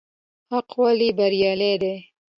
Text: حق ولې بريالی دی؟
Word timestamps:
حق 0.49 0.69
ولې 0.81 1.09
بريالی 1.17 1.73
دی؟ 1.81 1.95